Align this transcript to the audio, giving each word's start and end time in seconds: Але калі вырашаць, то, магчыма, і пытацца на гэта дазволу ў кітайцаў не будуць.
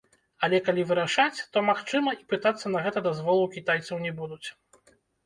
Але 0.45 0.59
калі 0.67 0.85
вырашаць, 0.91 1.43
то, 1.57 1.61
магчыма, 1.67 2.09
і 2.23 2.25
пытацца 2.33 2.71
на 2.77 2.81
гэта 2.87 2.99
дазволу 3.09 3.41
ў 3.45 3.49
кітайцаў 3.57 4.01
не 4.07 4.15
будуць. 4.23 4.47